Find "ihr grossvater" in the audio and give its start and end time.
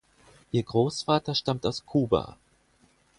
0.51-1.35